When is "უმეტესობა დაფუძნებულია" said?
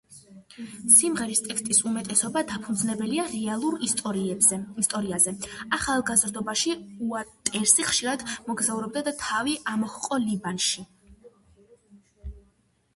1.89-3.25